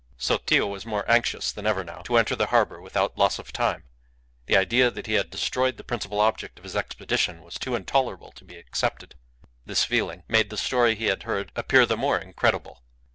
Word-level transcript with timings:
Sotillo 0.17 0.65
was 0.67 0.83
more 0.83 1.05
anxious 1.07 1.51
than 1.51 1.67
ever 1.67 1.83
now 1.83 1.99
to 2.01 2.17
enter 2.17 2.35
the 2.35 2.47
harbour 2.47 2.81
without 2.81 3.19
loss 3.19 3.37
of 3.37 3.53
time; 3.53 3.83
the 4.47 4.57
idea 4.57 4.89
that 4.89 5.05
he 5.05 5.13
had 5.13 5.29
destroyed 5.29 5.77
the 5.77 5.83
principal 5.83 6.19
object 6.19 6.57
of 6.57 6.63
his 6.63 6.75
expedition 6.75 7.43
was 7.43 7.59
too 7.59 7.75
intolerable 7.75 8.31
to 8.31 8.43
be 8.43 8.57
accepted. 8.57 9.13
This 9.67 9.83
feeling 9.83 10.23
made 10.27 10.49
the 10.49 10.57
story 10.57 10.95
he 10.95 11.05
had 11.05 11.21
heard 11.21 11.51
appear 11.55 11.85
the 11.85 11.97
more 11.97 12.17
incredible. 12.17 12.81